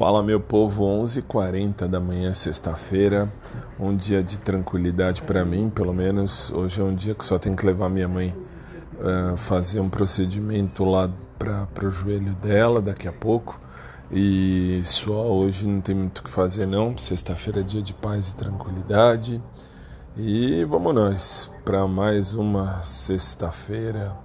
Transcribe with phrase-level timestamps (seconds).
[0.00, 3.30] Fala meu povo, 11h40 da manhã, sexta-feira,
[3.78, 6.50] um dia de tranquilidade para mim, pelo menos.
[6.50, 8.34] Hoje é um dia que só tenho que levar minha mãe
[8.94, 13.60] uh, fazer um procedimento lá para o joelho dela daqui a pouco.
[14.10, 18.28] E só hoje não tem muito o que fazer não, sexta-feira é dia de paz
[18.28, 19.38] e tranquilidade.
[20.16, 24.16] E vamos nós para mais uma sexta-feira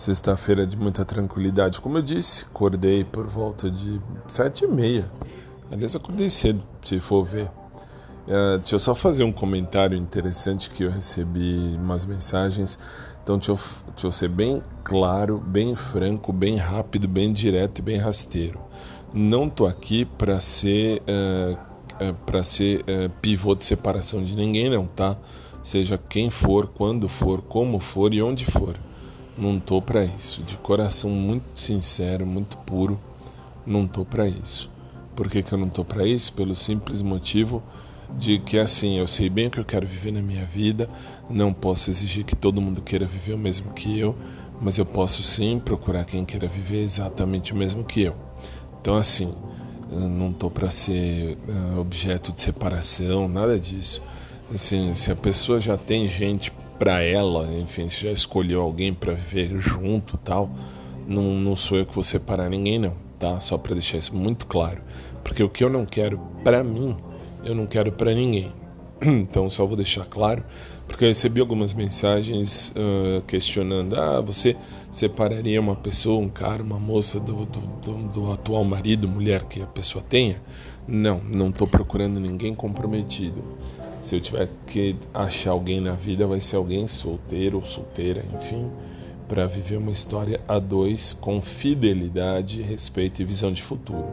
[0.00, 1.78] Sexta-feira de muita tranquilidade.
[1.78, 5.12] Como eu disse, acordei por volta de sete e meia.
[5.70, 7.50] Aliás, acordei cedo, se for ver.
[8.26, 12.78] Uh, deixa eu só fazer um comentário interessante que eu recebi umas mensagens.
[13.22, 13.58] Então, deixa eu,
[13.88, 18.58] deixa eu ser bem claro, bem franco, bem rápido, bem direto e bem rasteiro.
[19.12, 21.58] Não tô aqui para ser uh,
[22.02, 22.86] uh, para ser
[23.20, 25.18] pivô de separação de ninguém, não, tá?
[25.62, 28.74] Seja quem for, quando for, como for e onde for
[29.40, 30.42] não tô para isso.
[30.42, 33.00] De coração muito sincero, muito puro,
[33.66, 34.70] não tô para isso.
[35.16, 36.32] Por que, que eu não tô para isso?
[36.32, 37.62] Pelo simples motivo
[38.18, 40.88] de que assim, eu sei bem o que eu quero viver na minha vida,
[41.28, 44.16] não posso exigir que todo mundo queira viver o mesmo que eu,
[44.60, 48.16] mas eu posso sim procurar quem queira viver exatamente o mesmo que eu.
[48.80, 49.32] Então assim,
[49.90, 54.02] eu não tô para ser uh, objeto de separação, nada disso.
[54.52, 59.12] Assim, se a pessoa já tem gente para ela, enfim, se já escolheu alguém para
[59.12, 60.50] viver junto tal,
[61.06, 63.38] não, não sou eu que vou separar ninguém não, tá?
[63.38, 64.80] Só para deixar isso muito claro,
[65.22, 66.96] porque o que eu não quero para mim,
[67.44, 68.50] eu não quero para ninguém.
[69.02, 70.42] Então só vou deixar claro,
[70.88, 74.56] porque eu recebi algumas mensagens uh, questionando: ah, você
[74.90, 79.62] separaria uma pessoa, um cara, uma moça do, do, do, do atual marido, mulher que
[79.62, 80.40] a pessoa tenha?
[80.88, 83.42] Não, não estou procurando ninguém comprometido.
[84.00, 88.70] Se eu tiver que achar alguém na vida, vai ser alguém solteiro ou solteira, enfim,
[89.28, 94.08] para viver uma história a dois com fidelidade, respeito e visão de futuro.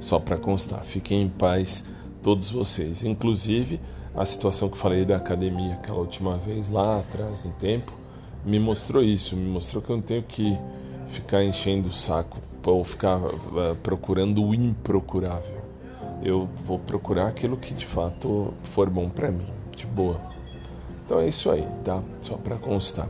[0.00, 1.84] Só para constar, fiquem em paz
[2.22, 3.78] todos vocês, inclusive
[4.14, 7.92] a situação que falei da academia aquela última vez lá atrás, um tempo,
[8.44, 10.56] me mostrou isso, me mostrou que eu não tenho que
[11.10, 15.55] ficar enchendo o saco ou ficar uh, procurando o improcurável
[16.22, 20.20] eu vou procurar aquilo que de fato for bom para mim, de boa.
[21.04, 22.02] Então é isso aí, tá?
[22.20, 23.08] Só para constar.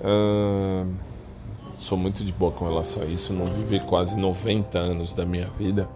[0.00, 0.92] Uh,
[1.74, 3.32] sou muito de boa com relação a isso.
[3.32, 5.88] Não vivi quase 90 anos da minha vida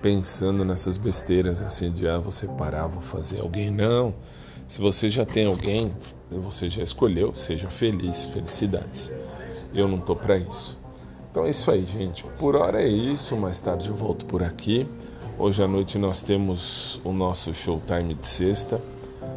[0.00, 3.70] pensando nessas besteiras assim de ah, vou separar, vou fazer alguém.
[3.70, 4.14] Não.
[4.66, 5.94] Se você já tem alguém,
[6.30, 9.10] você já escolheu, seja feliz, felicidades.
[9.74, 10.78] Eu não tô para isso.
[11.30, 12.24] Então é isso aí, gente.
[12.38, 13.36] Por hora é isso.
[13.36, 14.88] Mais tarde eu volto por aqui.
[15.38, 18.80] Hoje à noite nós temos o nosso showtime de sexta,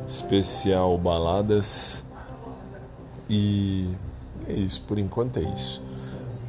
[0.07, 2.03] especial baladas.
[3.29, 3.87] E
[4.47, 5.81] é isso, por enquanto é isso.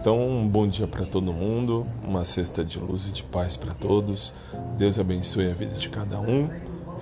[0.00, 3.72] Então, um bom dia para todo mundo, uma sexta de luz e de paz para
[3.72, 4.32] todos.
[4.76, 6.48] Deus abençoe a vida de cada um.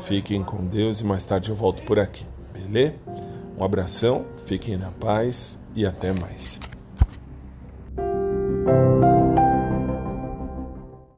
[0.04, 2.94] Fiquem com Deus e mais tarde eu volto por aqui, beleza?
[3.58, 6.60] Um abração, fiquem na paz e até mais.